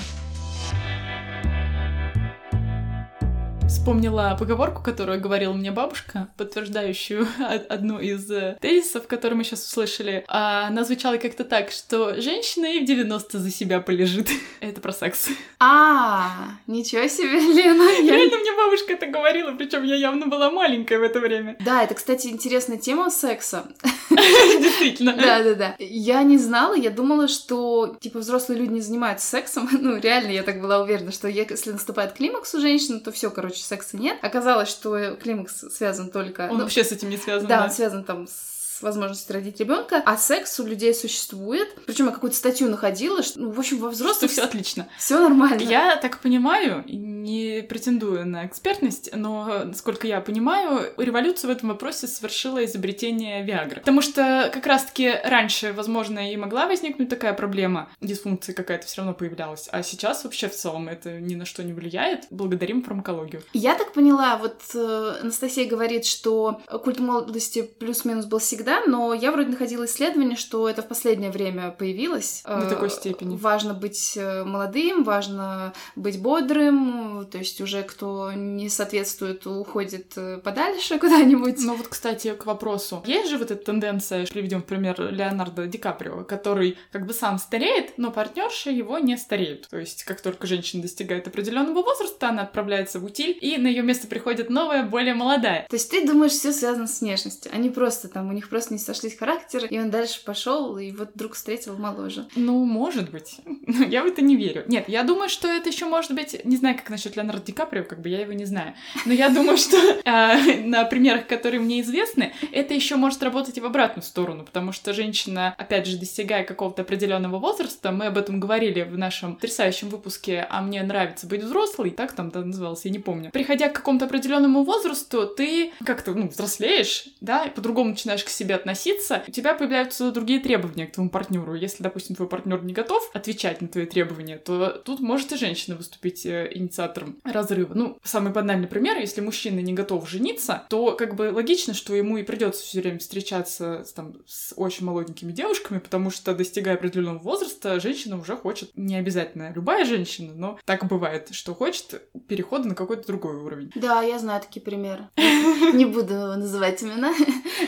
[3.69, 7.27] Вспомнила поговорку, которую говорила мне бабушка, подтверждающую
[7.69, 10.25] одну из э, тезисов, которые мы сейчас услышали.
[10.27, 14.27] Она звучала как-то так, что женщина и в 90 за себя полежит.
[14.59, 15.27] Это про секс.
[15.59, 18.09] А, ничего себе, Лена.
[18.09, 21.55] Реально мне бабушка это говорила, причем я явно была маленькая в это время.
[21.59, 23.65] Да, это, кстати, интересная тема секса.
[24.09, 25.13] Действительно.
[25.13, 25.75] Да, да, да.
[25.79, 29.69] Я не знала, я думала, что, типа, взрослые люди не занимаются сексом.
[29.71, 33.58] Ну, реально, я так была уверена, что если наступает климакс у женщины, то все, короче,
[33.63, 34.17] секса нет.
[34.21, 36.47] Оказалось, что климакс связан только...
[36.49, 37.47] Он ну, вообще с этим не связан.
[37.47, 41.75] Да, да, он связан там с возможность родить ребенка, а секс у людей существует.
[41.85, 44.31] Причем я какую-то статью находила, что, ну, в общем, во взрослых...
[44.31, 44.87] все отлично.
[44.97, 45.61] Все нормально.
[45.61, 52.07] Я так понимаю, не претендую на экспертность, но, насколько я понимаю, революцию в этом вопросе
[52.07, 53.79] совершило изобретение Виагры.
[53.79, 59.13] Потому что как раз-таки раньше, возможно, и могла возникнуть такая проблема, дисфункция какая-то все равно
[59.13, 62.25] появлялась, а сейчас вообще в целом это ни на что не влияет.
[62.29, 63.41] Благодарим фармакологию.
[63.53, 69.13] Я так поняла, вот э, Анастасия говорит, что культ молодости плюс-минус был всегда всегда, но
[69.13, 72.41] я вроде находила исследование, что это в последнее время появилось.
[72.45, 73.35] Э, такой степени.
[73.35, 80.37] Важно быть э, молодым, важно быть бодрым, то есть уже кто не соответствует, уходит э,
[80.37, 81.57] подальше куда-нибудь.
[81.59, 83.03] Ну вот, кстати, к вопросу.
[83.05, 87.97] Есть же вот эта тенденция, приведем пример Леонардо Ди Каприо, который как бы сам стареет,
[87.97, 89.67] но партнерши его не стареют.
[89.69, 93.81] То есть, как только женщина достигает определенного возраста, она отправляется в утиль, и на ее
[93.81, 95.65] место приходит новая, более молодая.
[95.69, 98.73] То есть ты думаешь, все связано с внешностью, они просто там, у них просто просто
[98.73, 102.27] не сошлись характеры, и он дальше пошел и вот вдруг встретил моложе.
[102.35, 103.37] Ну, может быть.
[103.87, 104.65] Я в это не верю.
[104.67, 106.43] Нет, я думаю, что это еще может быть...
[106.43, 108.73] Не знаю, как насчет Леонардо Ди Каприо, как бы я его не знаю.
[109.05, 113.61] Но я думаю, что а, на примерах, которые мне известны, это еще может работать и
[113.61, 118.41] в обратную сторону, потому что женщина, опять же, достигая какого-то определенного возраста, мы об этом
[118.41, 122.91] говорили в нашем потрясающем выпуске «А мне нравится быть взрослой», так там да, называлось, я
[122.91, 123.31] не помню.
[123.31, 128.55] Приходя к какому-то определенному возрасту, ты как-то, ну, взрослеешь, да, по-другому начинаешь к себе себе
[128.55, 131.53] относиться, у тебя появляются другие требования к твоему партнеру.
[131.53, 135.75] Если, допустим, твой партнер не готов отвечать на твои требования, то тут может и женщина
[135.75, 137.73] выступить э, инициатором разрыва.
[137.75, 142.17] Ну, самый банальный пример, если мужчина не готов жениться, то как бы логично, что ему
[142.17, 147.79] и придется все время встречаться там, с очень молоденькими девушками, потому что, достигая определенного возраста,
[147.79, 153.05] женщина уже хочет, не обязательно любая женщина, но так бывает, что хочет перехода на какой-то
[153.05, 153.71] другой уровень.
[153.75, 155.09] Да, я знаю такие примеры.
[155.17, 157.13] Не буду называть имена,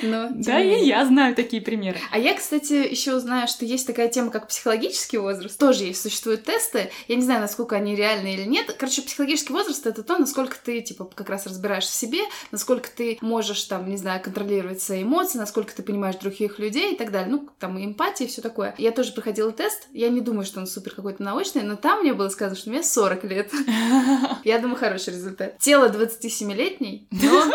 [0.02, 0.30] но...
[0.32, 2.00] Да, и я знаю такие примеры.
[2.12, 5.58] А я, кстати, еще знаю, что есть такая тема, как психологический возраст.
[5.58, 6.92] Тоже есть, существуют тесты.
[7.08, 8.76] Я не знаю, насколько они реальны или нет.
[8.78, 13.18] Короче, психологический возраст— это то, насколько ты, типа, как раз разбираешь в себе, насколько ты
[13.22, 17.32] можешь, там, не знаю, контролировать свои эмоции, насколько ты понимаешь других людей и так далее.
[17.32, 18.76] Ну, там, эмпатия и все такое.
[18.78, 19.88] Я тоже проходила тест.
[19.94, 22.84] Я не думаю, что он супер какой-то научный, но там мне было сказано, что мне
[22.84, 23.52] 40 лет.
[24.44, 25.58] Я думаю, хороший результат.
[25.60, 27.46] Тело 27-летней, но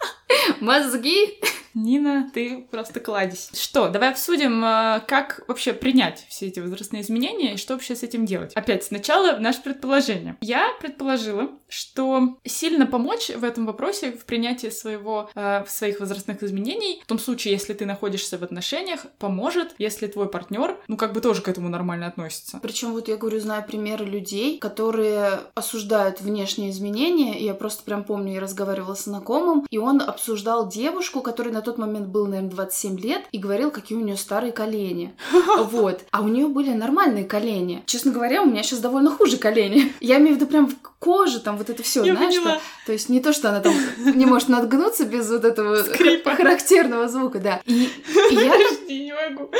[0.60, 1.40] мозги
[1.78, 3.50] Нина, ты просто кладезь.
[3.54, 8.02] Что, давай обсудим, э, как вообще принять все эти возрастные изменения и что вообще с
[8.02, 8.52] этим делать.
[8.54, 10.36] Опять сначала наше предположение.
[10.40, 17.00] Я предположила, что сильно помочь в этом вопросе, в принятии своего, э, своих возрастных изменений,
[17.04, 21.20] в том случае, если ты находишься в отношениях, поможет, если твой партнер, ну, как бы
[21.20, 22.58] тоже к этому нормально относится.
[22.60, 28.02] Причем вот я говорю, знаю примеры людей, которые осуждают внешние изменения, и я просто прям
[28.02, 32.50] помню, я разговаривала с знакомым, и он обсуждал девушку, которая на тот момент было, наверное,
[32.50, 35.14] 27 лет, и говорил, какие у нее старые колени.
[35.68, 36.00] Вот.
[36.12, 37.82] А у нее были нормальные колени.
[37.86, 39.92] Честно говоря, у меня сейчас довольно хуже колени.
[40.00, 42.60] Я имею в виду прям кожа, там вот это все, знаешь, что...
[42.86, 46.34] То есть не то, что она там не может надгнуться без вот этого Скрипа.
[46.34, 47.60] характерного звука, да.
[47.66, 47.88] И,
[48.30, 48.52] и я...
[48.52, 49.50] Подожди, не могу.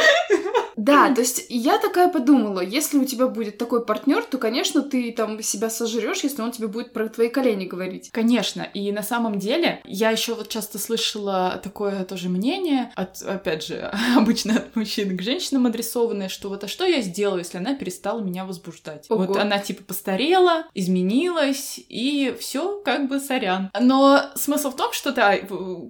[0.77, 5.13] Да, то есть я такая подумала, если у тебя будет такой партнер, то, конечно, ты
[5.13, 8.11] там себя сожрешь, если он тебе будет про твои колени говорить.
[8.13, 13.65] Конечно, и на самом деле я еще вот часто слышала такое тоже мнение, от, опять
[13.65, 17.75] же, обычно от мужчин к женщинам адресованное, что вот а что я сделаю, если она
[17.75, 19.07] перестала меня возбуждать?
[19.09, 19.25] Ого.
[19.25, 20.65] Вот она типа постарела,
[21.29, 23.71] изменилась, и все как бы сорян.
[23.79, 25.37] Но смысл в том, что да,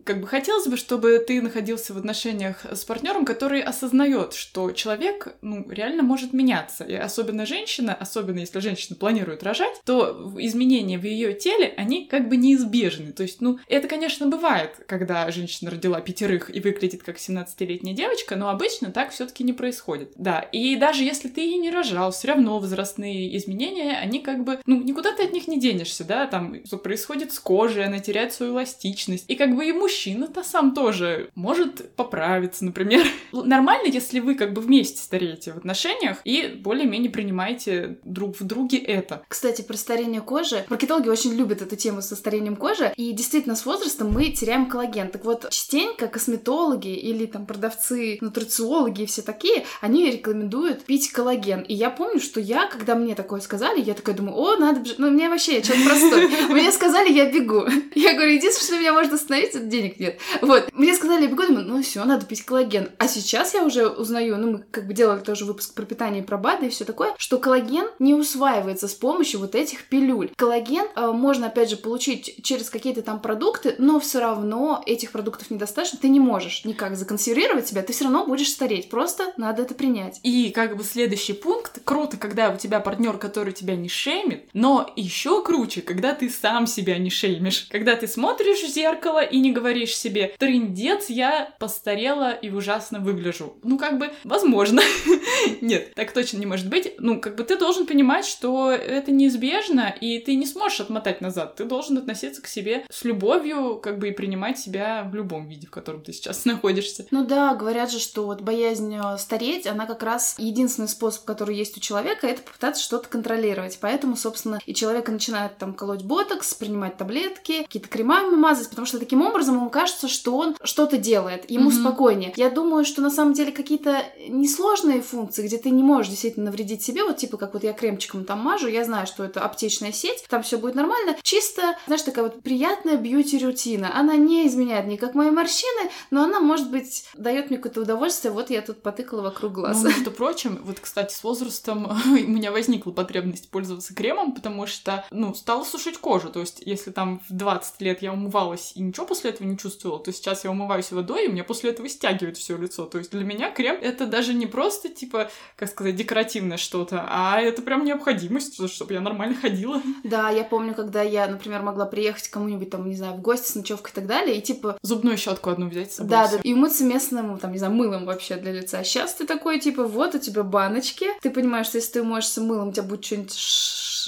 [0.04, 5.36] как бы хотелось бы, чтобы ты находился в отношениях с партнером, который осознает, что человек,
[5.42, 6.84] ну, реально может меняться.
[6.84, 12.28] И особенно женщина, особенно если женщина планирует рожать, то изменения в ее теле, они как
[12.28, 13.12] бы неизбежны.
[13.12, 18.36] То есть, ну, это, конечно, бывает, когда женщина родила пятерых и выглядит как 17-летняя девочка,
[18.36, 20.12] но обычно так все-таки не происходит.
[20.16, 24.60] Да, и даже если ты и не рожал, все равно возрастные изменения, они как бы,
[24.66, 28.32] ну, никуда ты от них не денешься, да, там что происходит с кожей, она теряет
[28.32, 29.24] свою эластичность.
[29.28, 33.06] И как бы и мужчина-то сам тоже может поправиться, например.
[33.32, 38.78] Нормально, если вы как бы вместе стареете в отношениях и более-менее принимаете друг в друге
[38.78, 39.22] это.
[39.28, 40.64] Кстати, про старение кожи.
[40.68, 42.92] Маркетологи очень любят эту тему со старением кожи.
[42.96, 45.10] И действительно, с возрастом мы теряем коллаген.
[45.10, 51.60] Так вот, частенько косметологи или там продавцы, нутрициологи и все такие, они рекомендуют пить коллаген.
[51.60, 54.82] И я помню, что я, когда мне такое сказали, я такая думаю, о, надо.
[54.98, 56.28] Ну, мне вообще, я человек простой.
[56.48, 57.66] Мне сказали, я бегу.
[57.96, 60.18] Я говорю, единственное, что меня может остановить, это денег нет.
[60.42, 60.70] Вот.
[60.72, 62.90] Мне сказали, я бегу, думаю, ну все, надо пить коллаген.
[62.98, 66.38] А сейчас я уже узнаю, ну, мы как бы делали тоже выпуск про питание, про
[66.38, 70.30] БАДы и все такое, что коллаген не усваивается с помощью вот этих пилюль.
[70.36, 75.50] Коллаген э, можно, опять же, получить через какие-то там продукты, но все равно этих продуктов
[75.50, 75.98] недостаточно.
[76.00, 78.88] Ты не можешь никак законсервировать себя, ты все равно будешь стареть.
[78.88, 80.20] Просто надо это принять.
[80.22, 81.80] И как бы следующий пункт.
[81.82, 86.66] Круто, когда у тебя партнер, который тебя не шеймит, но еще круче, когда ты сам
[86.66, 87.66] себя не шеймишь.
[87.70, 93.56] Когда ты смотришь в зеркало и не говоришь себе, трындец, я постарела и ужасно выгляжу.
[93.62, 94.82] Ну, как бы, возможно.
[95.62, 96.94] Нет, так точно не может быть.
[96.98, 101.56] Ну, как бы ты должен понимать, что это неизбежно, и ты не сможешь отмотать назад.
[101.56, 105.66] Ты должен относиться к себе с любовью, как бы и принимать себя в любом виде,
[105.66, 107.06] в котором ты сейчас находишься.
[107.10, 111.56] Ну да, говорят же, что вот боязнь э, стареть, она как раз единственный способ, который
[111.56, 113.78] есть у человека, это попытаться что-то контролировать.
[113.80, 118.98] Поэтому, собственно, и человека начинает там колоть ботокс, принимать таблетки, какие-то кремами мазать, потому что
[118.98, 121.80] таким образом ему кажется, что он что-то делает, ему mm-hmm.
[121.80, 122.32] спокойнее.
[122.36, 126.82] Я думаю, что на самом деле какие-то несложные функции, где ты не можешь действительно навредить
[126.82, 130.24] себе, вот типа как вот я кремчиком там мажу, я знаю, что это аптечная сеть,
[130.28, 131.16] там все будет нормально.
[131.22, 133.96] Чисто, знаешь, такая вот приятная бьюти-рутина.
[133.96, 138.32] Она не изменяет никак мои морщины, но она, может быть, дает мне какое-то удовольствие.
[138.32, 139.82] Вот я тут потыкала вокруг глаз.
[139.82, 144.87] Ну, между прочим, вот, кстати, с возрастом у меня возникла потребность пользоваться кремом, потому что,
[145.10, 146.30] ну, стала сушить кожу.
[146.30, 149.98] То есть, если там в 20 лет я умывалась и ничего после этого не чувствовала,
[150.00, 152.86] то сейчас я умываюсь водой, и у меня после этого стягивает все лицо.
[152.86, 157.40] То есть, для меня крем это даже не просто, типа, как сказать, декоративное что-то, а
[157.40, 159.82] это прям необходимость, чтобы я нормально ходила.
[160.04, 163.54] Да, я помню, когда я, например, могла приехать кому-нибудь там, не знаю, в гости с
[163.54, 164.78] ночевкой и так далее, и типа...
[164.82, 166.10] Зубную щетку одну взять с собой.
[166.10, 168.82] Да, да, и умыться местным, там, не знаю, мылом вообще для лица.
[168.84, 172.68] Сейчас ты такой, типа, вот у тебя баночки, ты понимаешь, что если ты моешься мылом,
[172.68, 173.32] у тебя будет что-нибудь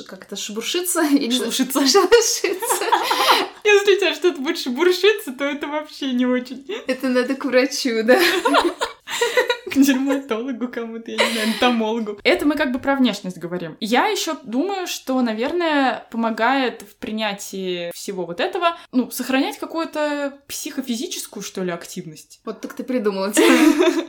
[0.05, 1.03] как-то шебуршиться.
[1.13, 1.37] Или...
[1.37, 1.87] Шелушиться.
[1.87, 2.85] Шелушиться.
[3.65, 6.67] Если у тебя что-то будет шебуршиться, то это вообще не очень.
[6.87, 8.21] Это надо к врачу, да.
[9.71, 12.19] к дерматологу кому-то, я не знаю, энтомологу.
[12.23, 13.77] Это мы как бы про внешность говорим.
[13.81, 21.43] Я еще думаю, что, наверное, помогает в принятии всего вот этого, ну, сохранять какую-то психофизическую,
[21.43, 22.41] что ли, активность.
[22.45, 23.33] Вот так ты придумала.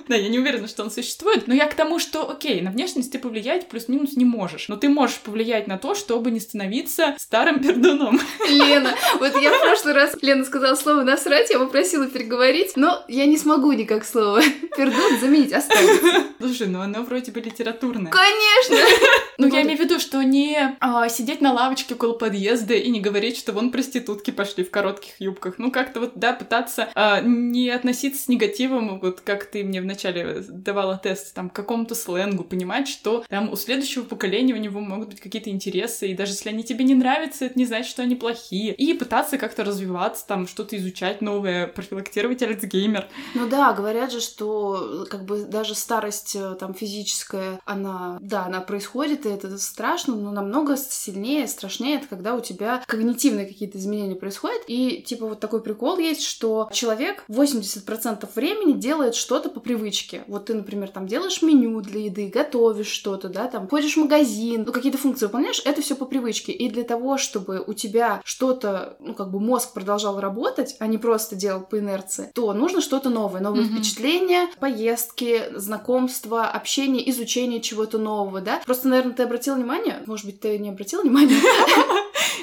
[0.07, 3.13] Да, я не уверена, что он существует, но я к тому, что, окей, на внешность
[3.13, 7.63] ты повлиять плюс-минус не можешь, но ты можешь повлиять на то, чтобы не становиться старым
[7.63, 8.19] пердуном.
[8.49, 13.25] Лена, вот я в прошлый раз, Лена сказала слово «насрать», я попросила переговорить, но я
[13.25, 14.41] не смогу никак слово
[14.75, 16.23] «пердун» заменить останется.
[16.39, 18.11] Слушай, ну оно вроде бы литературное.
[18.11, 18.77] Конечно!
[19.47, 23.01] Ну, я имею в виду, что не а, сидеть на лавочке около подъезда и не
[23.01, 25.55] говорить, что вон проститутки пошли в коротких юбках.
[25.57, 30.43] Ну, как-то вот, да, пытаться а, не относиться с негативом, вот как ты мне вначале
[30.47, 35.09] давала тест, там, к какому-то сленгу, понимать, что там у следующего поколения у него могут
[35.09, 38.15] быть какие-то интересы, и даже если они тебе не нравятся, это не значит, что они
[38.15, 38.73] плохие.
[38.73, 43.07] И пытаться как-то развиваться, там, что-то изучать новое, профилактировать Альцгеймер.
[43.35, 48.61] Ну да, говорят же, что как бы даже старость э, там физическая, она, да, она
[48.61, 54.15] происходит, и это страшно, но намного сильнее, страшнее, это когда у тебя когнитивные какие-то изменения
[54.15, 54.61] происходят.
[54.67, 60.23] И типа вот такой прикол есть, что человек 80% времени делает что-то по привычке.
[60.27, 64.63] Вот ты, например, там делаешь меню для еды, готовишь что-то, да, там ходишь в магазин,
[64.65, 66.51] ну какие-то функции выполняешь, это все по привычке.
[66.51, 70.97] И для того, чтобы у тебя что-то, ну как бы мозг продолжал работать, а не
[70.97, 73.73] просто делал по инерции, то нужно что-то новое, новые mm-hmm.
[73.73, 78.61] впечатления, поездки, знакомства, общение, изучение чего-то нового, да.
[78.65, 81.37] Просто, наверное, ты обратил внимание, может быть, ты не обратил внимания,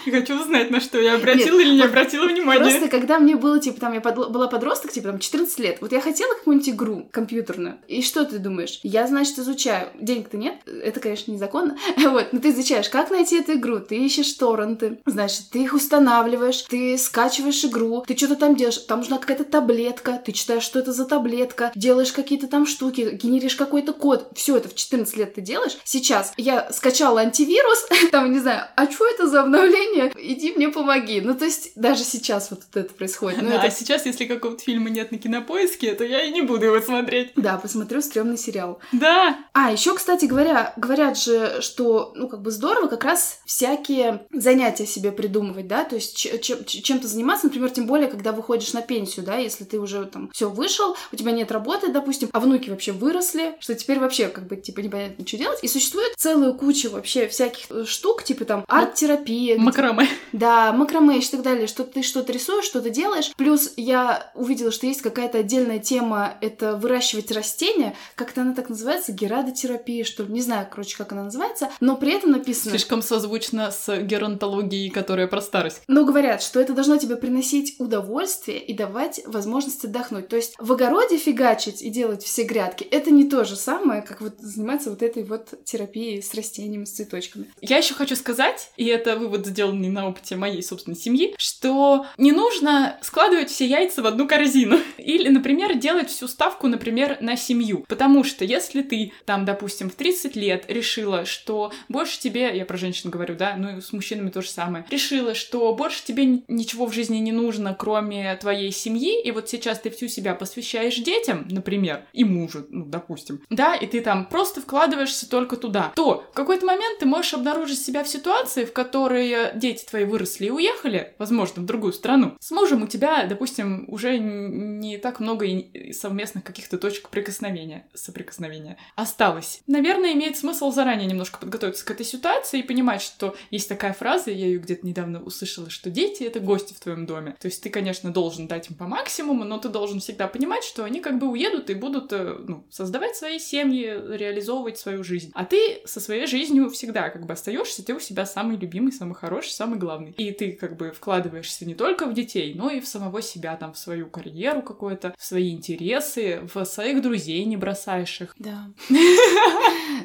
[0.08, 2.60] Я хочу узнать, на что я обратила или не обратила внимания.
[2.60, 6.00] Просто когда мне было, типа, там, я была подросток, типа, там, 14 лет, вот я
[6.00, 7.76] хотела какую-нибудь игру компьютерную.
[7.88, 8.80] И что ты думаешь?
[8.82, 9.88] Я, значит, изучаю.
[10.00, 11.76] Денег-то нет, это, конечно, незаконно.
[12.08, 16.62] Вот, но ты изучаешь, как найти эту игру, ты ищешь торренты, значит, ты их устанавливаешь,
[16.62, 20.92] ты скачиваешь игру, ты что-то там делаешь, там нужна какая-то таблетка, ты читаешь, что это
[20.92, 24.30] за таблетка, делаешь какие-то там штуки, генеришь какой-то код.
[24.34, 25.76] Все это в 14 лет ты делаешь.
[25.84, 29.97] Сейчас я скачала антивирус, там, не знаю, а что это за обновление?
[30.16, 31.20] Иди мне помоги.
[31.20, 33.42] Ну, то есть, даже сейчас вот это происходит.
[33.42, 33.66] Ну, да, это...
[33.66, 37.32] А сейчас, если какого-то фильма нет на кинопоиске, то я и не буду его смотреть.
[37.36, 38.80] Да, посмотрю стрёмный сериал.
[38.92, 39.38] Да.
[39.52, 44.86] А, еще, кстати говоря, говорят же, что, ну, как бы здорово как раз всякие занятия
[44.86, 49.24] себе придумывать, да, то есть чем- чем-то заниматься, например, тем более, когда выходишь на пенсию,
[49.24, 52.92] да, если ты уже там все вышел, у тебя нет работы, допустим, а внуки вообще
[52.92, 55.58] выросли, что теперь вообще как бы типа непонятно, что делать.
[55.62, 59.58] И существует целую кучу вообще всяких э, штук, типа там арт-терапия.
[59.92, 60.18] Макраме.
[60.32, 63.32] Да, макраме и так далее, что ты что-то рисуешь, что-то делаешь.
[63.36, 69.12] Плюс я увидела, что есть какая-то отдельная тема, это выращивать растения, как-то она так называется,
[69.12, 72.70] герадотерапия, что ли, не знаю, короче, как она называется, но при этом написано...
[72.70, 75.82] Слишком созвучно с геронтологией, которая про старость.
[75.88, 80.28] Но говорят, что это должно тебе приносить удовольствие и давать возможность отдохнуть.
[80.28, 84.20] То есть в огороде фигачить и делать все грядки, это не то же самое, как
[84.20, 87.52] вот заниматься вот этой вот терапией с растениями, с цветочками.
[87.60, 92.06] Я еще хочу сказать, и это вывод сделан не на опыте моей собственной семьи, что
[92.16, 94.78] не нужно складывать все яйца в одну корзину.
[94.98, 97.84] Или, например, делать всю ставку, например, на семью.
[97.88, 102.76] Потому что если ты там, допустим, в 30 лет решила, что больше тебе, я про
[102.76, 106.86] женщин говорю, да, ну и с мужчинами то же самое, решила, что больше тебе ничего
[106.86, 111.46] в жизни не нужно, кроме твоей семьи, и вот сейчас ты всю себя посвящаешь детям,
[111.50, 116.34] например, и мужу, ну, допустим, да, и ты там просто вкладываешься только туда, то в
[116.34, 121.14] какой-то момент ты можешь обнаружить себя в ситуации, в которой дети твои выросли и уехали,
[121.18, 122.36] возможно, в другую страну.
[122.40, 125.46] С мужем у тебя, допустим, уже не так много
[125.92, 129.60] совместных каких-то точек прикосновения, соприкосновения осталось.
[129.66, 134.30] Наверное, имеет смысл заранее немножко подготовиться к этой ситуации и понимать, что есть такая фраза,
[134.30, 137.36] я ее где-то недавно услышала, что дети— это гости в твоем доме.
[137.40, 140.84] То есть ты, конечно, должен дать им по максимуму, но ты должен всегда понимать, что
[140.84, 145.30] они как бы уедут и будут э, ну, создавать свои семьи, реализовывать свою жизнь.
[145.34, 149.14] А ты со своей жизнью всегда как бы остаешься, ты у себя самый любимый, самый
[149.14, 150.12] хороший, самый главный.
[150.12, 153.72] И ты как бы вкладываешься не только в детей, но и в самого себя, там,
[153.72, 158.34] в свою карьеру какую-то, в свои интересы, в своих друзей не бросаешь их.
[158.38, 158.70] Да.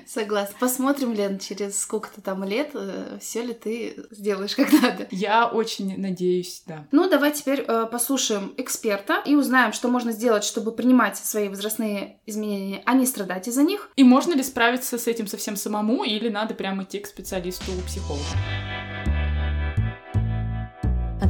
[0.08, 0.56] Согласна.
[0.60, 5.08] Посмотрим, Лен, через сколько-то там лет, э, все ли ты сделаешь как надо.
[5.12, 6.88] Я очень надеюсь, да.
[6.91, 12.19] Ну, давай теперь э, послушаем эксперта и узнаем, что можно сделать, чтобы принимать свои возрастные
[12.25, 13.89] изменения, а не страдать из-за них.
[13.95, 18.23] И можно ли справиться с этим совсем самому, или надо прямо идти к специалисту-психологу?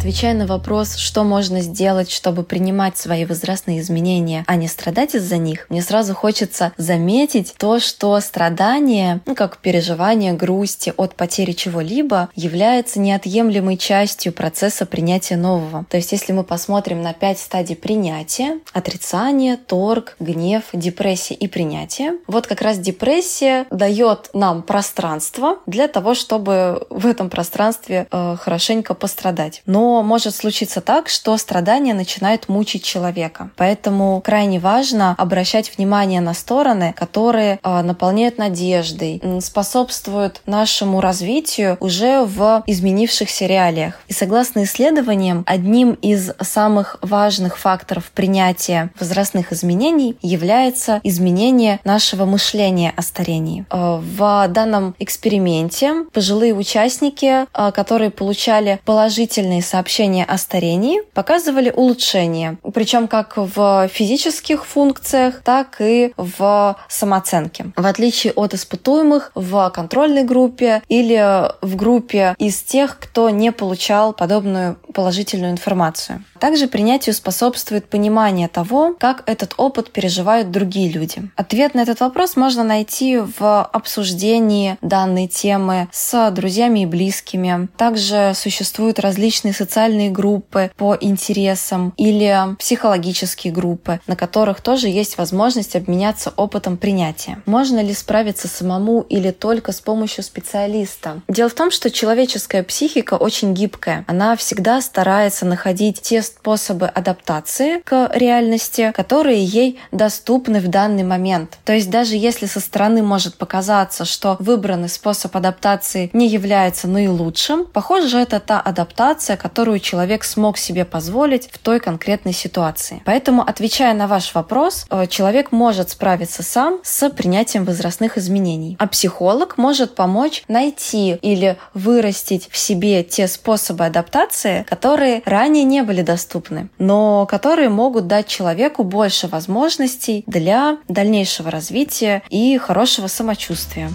[0.04, 5.38] Отвечая на вопрос, что можно сделать, чтобы принимать свои возрастные изменения, а не страдать из-за
[5.38, 12.28] них, мне сразу хочется заметить то, что страдание, ну как переживание грусти от потери чего-либо,
[12.36, 15.86] является неотъемлемой частью процесса принятия нового.
[15.90, 22.16] То есть если мы посмотрим на пять стадий принятия, отрицание, торг, гнев, депрессия и принятие,
[22.28, 28.96] вот как раз депрессия дает нам пространство для того, чтобы в этом пространстве э, хорошенько
[28.96, 29.62] пострадать.
[29.66, 33.50] Но может случиться так, что страдания начинают мучить человека.
[33.56, 42.24] Поэтому крайне важно обращать внимание на стороны, которые э, наполняют надеждой, способствуют нашему развитию уже
[42.26, 44.00] в изменившихся реалиях.
[44.08, 52.94] И согласно исследованиям, одним из самых важных факторов принятия возрастных изменений является изменение нашего мышления
[52.96, 53.66] о старении.
[53.70, 61.70] Э, в данном эксперименте пожилые участники, э, которые получали положительные сообщения сообщения о старении показывали
[61.70, 67.66] улучшение, причем как в физических функциях, так и в самооценке.
[67.76, 74.14] В отличие от испытуемых в контрольной группе или в группе из тех, кто не получал
[74.14, 76.24] подобную положительную информацию.
[76.40, 81.30] Также принятию способствует понимание того, как этот опыт переживают другие люди.
[81.36, 87.68] Ответ на этот вопрос можно найти в обсуждении данной темы с друзьями и близкими.
[87.78, 89.73] Также существуют различные социальные
[90.10, 97.42] группы по интересам или психологические группы, на которых тоже есть возможность обменяться опытом принятия.
[97.46, 101.22] Можно ли справиться самому или только с помощью специалиста?
[101.28, 104.06] Дело в том, что человеческая психика очень гибкая.
[104.08, 111.58] Она всегда старается находить те способы адаптации к реальности, которые ей доступны в данный момент.
[111.66, 117.66] То есть даже если со стороны может показаться, что выбранный способ адаптации не является наилучшим,
[117.66, 123.04] похоже, это та адаптация, которую человек смог себе позволить в той конкретной ситуации.
[123.06, 128.76] Поэтому, отвечая на ваш вопрос, э, человек может справиться сам с принятием возрастных изменений.
[128.80, 135.84] А психолог может помочь найти или вырастить в себе те способы адаптации, которые ранее не
[135.84, 143.92] были доступны, но которые могут дать человеку больше возможностей для дальнейшего развития и хорошего самочувствия.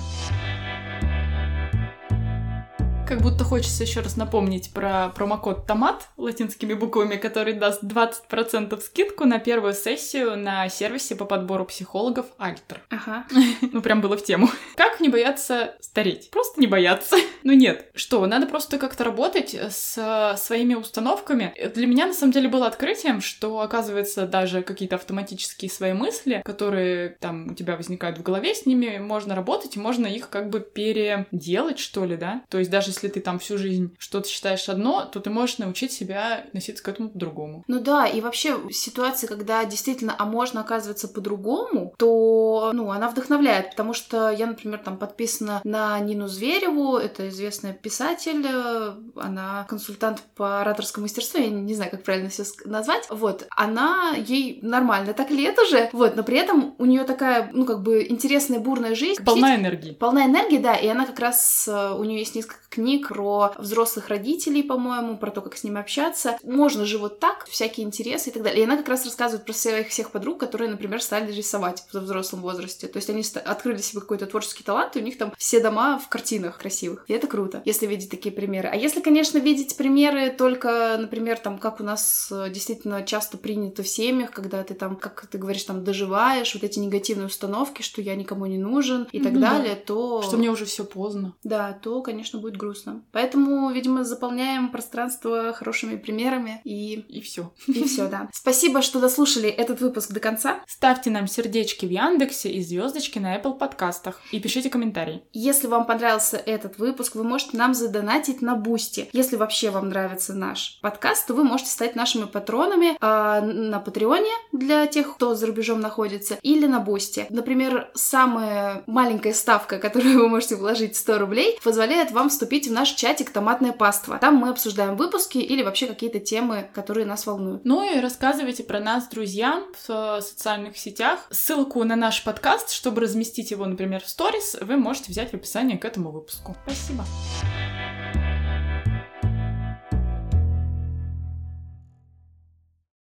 [3.09, 9.25] Как будто хочется еще раз напомнить про промокод ТОМАТ латинскими буквами, который даст 20% скидку
[9.25, 12.83] на первую сессию на сервисе по подбору психологов Альтер.
[12.91, 13.25] Ага.
[13.73, 14.51] Ну, прям было в тему.
[14.77, 16.31] Как не бояться стареть?
[16.31, 17.17] Просто не бояться.
[17.45, 17.91] Ну нет.
[17.95, 21.55] Что, надо просто как-то работать с своими установками.
[21.75, 27.11] Для меня, на самом деле, было открытием, что, оказывается, даже какие-то автоматические свои мысли, которые
[27.21, 30.61] там у тебя возникают в голове, с ними можно работать, и можно их как бы
[30.61, 32.43] переделать, что ли, да?
[32.51, 35.93] То есть даже если ты там всю жизнь что-то считаешь одно, то ты можешь научить
[35.93, 37.65] себя относиться к этому по-другому.
[37.69, 43.71] Ну да, и вообще ситуации, когда действительно, а можно оказывается по-другому, то, ну, она вдохновляет,
[43.71, 50.23] потому что я, например, там подписана на Нину Звереву, это известная писатель, э, она консультант
[50.35, 55.31] по ораторскому мастерству, я не знаю, как правильно все назвать, вот, она, ей нормально так
[55.31, 59.23] лет уже, вот, но при этом у нее такая, ну, как бы интересная, бурная жизнь.
[59.25, 59.93] Полна энергии.
[59.93, 63.53] Полна энергии, да, и она как раз, э, у нее есть несколько книг, книг про
[63.59, 66.39] взрослых родителей, по-моему, про то, как с ними общаться.
[66.43, 68.63] Можно же вот так, всякие интересы и так далее.
[68.63, 72.41] И она как раз рассказывает про своих всех подруг, которые, например, стали рисовать в взрослом
[72.41, 72.87] возрасте.
[72.87, 76.09] То есть они открыли себе какой-то творческий талант, и у них там все дома в
[76.09, 77.05] картинах красивых.
[77.09, 78.71] И это круто, если видеть такие примеры.
[78.73, 83.83] А если, конечно, видеть примеры только, например, там, как у нас э, действительно часто принято
[83.83, 88.01] в семьях, когда ты там, как ты говоришь, там, доживаешь, вот эти негативные установки, что
[88.01, 90.23] я никому не нужен и так далее, то...
[90.23, 91.35] Что мне уже все поздно.
[91.45, 93.03] Да, то, конечно, будет грустно грустно.
[93.13, 97.05] Поэтому, видимо, заполняем пространство хорошими примерами и...
[97.09, 97.53] И все.
[97.67, 98.29] И все, да.
[98.33, 100.61] Спасибо, что дослушали этот выпуск до конца.
[100.67, 104.21] Ставьте нам сердечки в Яндексе и звездочки на Apple подкастах.
[104.33, 105.23] И пишите комментарии.
[105.33, 109.09] Если вам понравился этот выпуск, вы можете нам задонатить на Бусти.
[109.13, 114.33] Если вообще вам нравится наш подкаст, то вы можете стать нашими патронами э, на Патреоне
[114.53, 117.27] для тех, кто за рубежом находится, или на Бусти.
[117.31, 122.91] Например, самая маленькая ставка, которую вы можете вложить 100 рублей, позволяет вам вступить в наш
[122.91, 124.19] чатик «Томатная паства».
[124.19, 127.65] Там мы обсуждаем выпуски или вообще какие-то темы, которые нас волнуют.
[127.65, 131.21] Ну и рассказывайте про нас друзьям в социальных сетях.
[131.31, 135.77] Ссылку на наш подкаст, чтобы разместить его, например, в сторис, вы можете взять в описании
[135.77, 136.57] к этому выпуску.
[136.65, 137.05] Спасибо.